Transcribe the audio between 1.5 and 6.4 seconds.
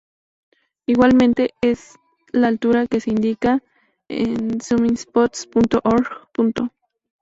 esa es la altura que se indica en summitpost.org.